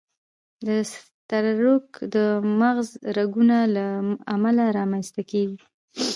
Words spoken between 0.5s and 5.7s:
د سټروک د مغز رګونو له امله رامنځته کېږي.